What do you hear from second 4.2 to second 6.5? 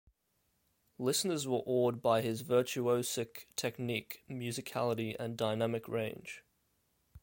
musicality, and dynamic range.